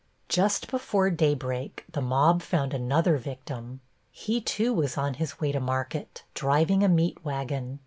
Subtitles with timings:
[0.29, 3.81] Just before daybreak the mob found another victim.
[4.11, 7.79] He, too, was on his way to market, driving a meat wagon.